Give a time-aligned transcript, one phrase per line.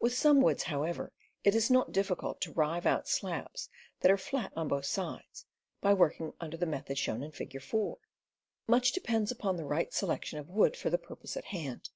[0.00, 1.12] With some woods, however,
[1.44, 5.46] it is not difficult to rive out slabs that are flat on both sides,
[5.80, 7.98] by working after the method shown in Figure 4.
[8.66, 11.90] Much depends upon the right selection of wood for the purpose in hand.